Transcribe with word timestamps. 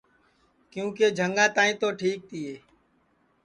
کیونکہ 0.71 1.05
جھنگا 1.17 1.45
تک 1.55 1.71
تو 1.81 1.89
ٹھیک 1.99 2.19
تیے 2.29 2.53